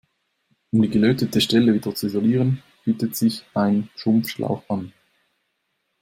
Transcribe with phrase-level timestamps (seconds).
[0.71, 4.93] Um die gelötete Stelle wieder zu isolieren, bietet sich ein Schrumpfschlauch an.